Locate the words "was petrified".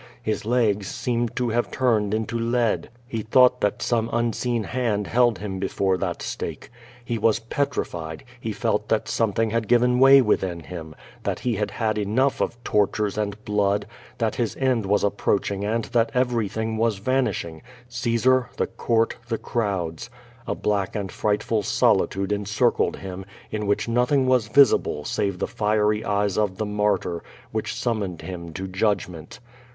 7.19-8.23